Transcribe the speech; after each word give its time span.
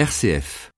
RCF. 0.00 0.70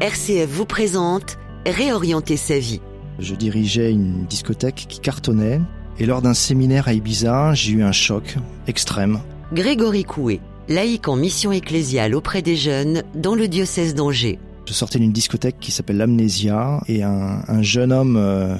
RCF 0.00 0.48
vous 0.50 0.64
présente 0.64 1.38
Réorienter 1.64 2.36
sa 2.36 2.58
vie. 2.58 2.80
Je 3.20 3.36
dirigeais 3.36 3.92
une 3.92 4.26
discothèque 4.26 4.86
qui 4.88 4.98
cartonnait 4.98 5.60
et 6.00 6.06
lors 6.06 6.20
d'un 6.20 6.34
séminaire 6.34 6.88
à 6.88 6.94
Ibiza, 6.94 7.54
j'ai 7.54 7.74
eu 7.74 7.84
un 7.84 7.92
choc 7.92 8.34
extrême. 8.66 9.20
Grégory 9.52 10.02
Coué, 10.02 10.40
laïc 10.68 11.06
en 11.06 11.14
mission 11.14 11.52
ecclésiale 11.52 12.16
auprès 12.16 12.42
des 12.42 12.56
jeunes 12.56 13.04
dans 13.14 13.36
le 13.36 13.46
diocèse 13.46 13.94
d'Angers. 13.94 14.40
Je 14.66 14.72
sortais 14.72 14.98
d'une 14.98 15.12
discothèque 15.12 15.60
qui 15.60 15.70
s'appelle 15.70 15.98
l'Amnésia 15.98 16.82
et 16.88 17.04
un, 17.04 17.44
un 17.46 17.62
jeune 17.62 17.92
homme 17.92 18.16
euh, 18.16 18.56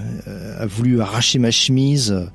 a 0.60 0.66
voulu 0.66 1.00
arracher 1.00 1.40
ma 1.40 1.50
chemise. 1.50 2.30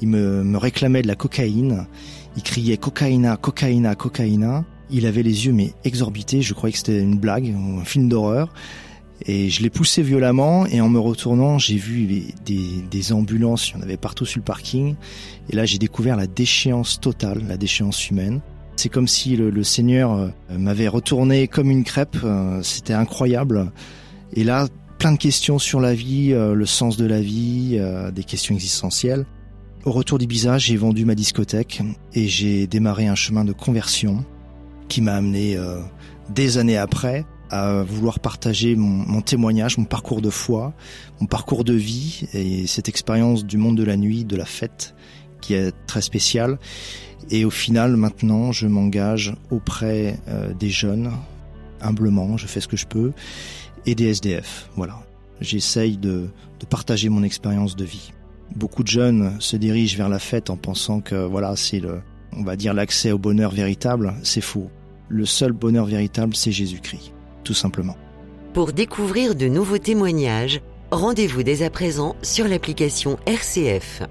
Il 0.00 0.06
me, 0.06 0.44
me 0.44 0.58
réclamait 0.58 1.02
de 1.02 1.08
la 1.08 1.16
cocaïne. 1.16 1.88
Il 2.36 2.42
criait 2.42 2.76
cocaïna, 2.76 3.36
cocaïna, 3.36 3.94
cocaïna. 3.94 4.64
Il 4.90 5.06
avait 5.06 5.22
les 5.22 5.46
yeux 5.46 5.52
mais 5.52 5.72
exorbités. 5.84 6.42
Je 6.42 6.54
croyais 6.54 6.72
que 6.72 6.78
c'était 6.78 7.00
une 7.00 7.18
blague, 7.18 7.54
un 7.80 7.84
film 7.84 8.08
d'horreur. 8.08 8.52
Et 9.26 9.50
je 9.50 9.62
l'ai 9.62 9.68
poussé 9.70 10.02
violemment 10.02 10.64
et 10.66 10.80
en 10.80 10.88
me 10.88 10.98
retournant, 10.98 11.58
j'ai 11.58 11.76
vu 11.76 12.06
des, 12.46 12.64
des 12.90 13.12
ambulances, 13.12 13.68
il 13.68 13.74
y 13.74 13.78
en 13.78 13.82
avait 13.82 13.98
partout 13.98 14.24
sur 14.24 14.38
le 14.38 14.44
parking. 14.44 14.94
Et 15.50 15.56
là, 15.56 15.66
j'ai 15.66 15.76
découvert 15.76 16.16
la 16.16 16.26
déchéance 16.26 17.00
totale, 17.00 17.42
la 17.46 17.58
déchéance 17.58 18.08
humaine. 18.08 18.40
C'est 18.76 18.88
comme 18.88 19.08
si 19.08 19.36
le, 19.36 19.50
le 19.50 19.62
Seigneur 19.62 20.12
euh, 20.14 20.28
m'avait 20.50 20.88
retourné 20.88 21.48
comme 21.48 21.70
une 21.70 21.84
crêpe. 21.84 22.16
euh, 22.24 22.62
C'était 22.62 22.94
incroyable. 22.94 23.70
Et 24.32 24.42
là, 24.42 24.68
plein 24.98 25.12
de 25.12 25.18
questions 25.18 25.58
sur 25.58 25.80
la 25.80 25.92
vie, 25.92 26.32
euh, 26.32 26.54
le 26.54 26.64
sens 26.64 26.96
de 26.96 27.04
la 27.04 27.20
vie, 27.20 27.78
des 28.14 28.24
questions 28.24 28.54
existentielles. 28.54 29.26
Au 29.86 29.92
retour 29.92 30.18
d'Ibiza, 30.18 30.58
j'ai 30.58 30.76
vendu 30.76 31.06
ma 31.06 31.14
discothèque 31.14 31.80
et 32.12 32.28
j'ai 32.28 32.66
démarré 32.66 33.06
un 33.06 33.14
chemin 33.14 33.46
de 33.46 33.52
conversion 33.52 34.26
qui 34.88 35.00
m'a 35.00 35.14
amené 35.14 35.56
euh, 35.56 35.80
des 36.28 36.58
années 36.58 36.76
après 36.76 37.24
à 37.48 37.82
vouloir 37.82 38.20
partager 38.20 38.76
mon, 38.76 38.88
mon 38.88 39.22
témoignage, 39.22 39.78
mon 39.78 39.86
parcours 39.86 40.20
de 40.20 40.28
foi, 40.28 40.74
mon 41.18 41.26
parcours 41.26 41.64
de 41.64 41.72
vie 41.72 42.26
et 42.34 42.66
cette 42.66 42.90
expérience 42.90 43.46
du 43.46 43.56
monde 43.56 43.78
de 43.78 43.82
la 43.82 43.96
nuit, 43.96 44.26
de 44.26 44.36
la 44.36 44.44
fête 44.44 44.94
qui 45.40 45.54
est 45.54 45.72
très 45.86 46.02
spéciale. 46.02 46.58
Et 47.30 47.46
au 47.46 47.50
final, 47.50 47.96
maintenant, 47.96 48.52
je 48.52 48.66
m'engage 48.66 49.34
auprès 49.50 50.18
euh, 50.28 50.52
des 50.52 50.68
jeunes, 50.68 51.10
humblement, 51.80 52.36
je 52.36 52.46
fais 52.46 52.60
ce 52.60 52.68
que 52.68 52.76
je 52.76 52.86
peux, 52.86 53.12
et 53.86 53.94
des 53.94 54.08
SDF. 54.08 54.68
Voilà. 54.76 55.00
J'essaye 55.40 55.96
de, 55.96 56.28
de 56.60 56.66
partager 56.66 57.08
mon 57.08 57.22
expérience 57.22 57.76
de 57.76 57.84
vie. 57.84 58.12
Beaucoup 58.54 58.82
de 58.82 58.88
jeunes 58.88 59.36
se 59.38 59.56
dirigent 59.56 59.96
vers 59.96 60.08
la 60.08 60.18
fête 60.18 60.50
en 60.50 60.56
pensant 60.56 61.00
que 61.00 61.14
voilà, 61.14 61.56
c'est 61.56 61.80
le, 61.80 62.00
on 62.36 62.42
va 62.42 62.56
dire 62.56 62.74
l'accès 62.74 63.12
au 63.12 63.18
bonheur 63.18 63.52
véritable. 63.52 64.14
C'est 64.22 64.40
faux. 64.40 64.70
Le 65.08 65.26
seul 65.26 65.52
bonheur 65.52 65.86
véritable, 65.86 66.34
c'est 66.34 66.52
Jésus-Christ, 66.52 67.12
tout 67.44 67.54
simplement. 67.54 67.96
Pour 68.52 68.72
découvrir 68.72 69.34
de 69.34 69.46
nouveaux 69.46 69.78
témoignages, 69.78 70.60
rendez-vous 70.90 71.42
dès 71.42 71.62
à 71.62 71.70
présent 71.70 72.16
sur 72.22 72.48
l'application 72.48 73.18
RCF. 73.26 74.02